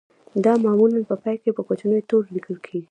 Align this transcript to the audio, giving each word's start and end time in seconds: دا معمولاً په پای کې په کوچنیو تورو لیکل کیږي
دا 0.43 0.53
معمولاً 0.63 0.99
په 1.09 1.15
پای 1.23 1.35
کې 1.43 1.49
په 1.57 1.61
کوچنیو 1.67 2.07
تورو 2.09 2.33
لیکل 2.35 2.55
کیږي 2.65 2.79